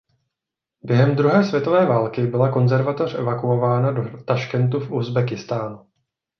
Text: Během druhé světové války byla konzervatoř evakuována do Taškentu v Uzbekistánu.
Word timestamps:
Během 0.83 1.15
druhé 1.15 1.43
světové 1.43 1.85
války 1.85 2.21
byla 2.27 2.51
konzervatoř 2.51 3.13
evakuována 3.15 3.91
do 3.91 4.23
Taškentu 4.25 4.79
v 4.79 4.91
Uzbekistánu. 4.91 5.79